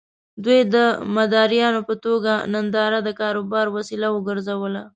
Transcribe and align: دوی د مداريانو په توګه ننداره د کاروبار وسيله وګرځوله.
دوی 0.43 0.59
د 0.73 0.75
مداريانو 1.15 1.81
په 1.89 1.93
توګه 2.05 2.33
ننداره 2.53 2.99
د 3.03 3.09
کاروبار 3.21 3.65
وسيله 3.75 4.07
وګرځوله. 4.11 4.83